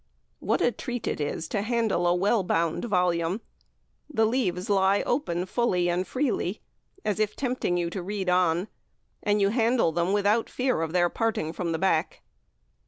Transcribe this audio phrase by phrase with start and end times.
[0.39, 3.39] What a treat it is to handle a well bound volume;
[4.11, 6.59] the leaves lie open fully and freely,
[7.05, 8.67] as if tempting you to read on,
[9.21, 12.23] and you handle them without fear of their parting from the back.